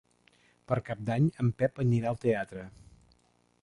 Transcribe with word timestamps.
Per 0.71 0.77
Cap 0.87 1.03
d'Any 1.11 1.29
en 1.45 1.53
Pep 1.61 1.85
anirà 1.87 2.13
al 2.15 2.21
teatre. 2.27 2.69